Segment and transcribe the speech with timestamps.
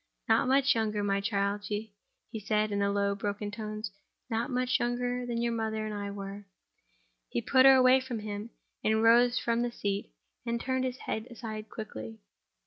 [0.27, 1.93] "Not much younger, my child," he
[2.43, 6.47] said, in low, broken tones—"not much younger than your mother and I were."
[7.29, 8.49] He put her away from him,
[8.83, 10.11] and rose from the seat,
[10.43, 12.17] and turned his head aside quickly.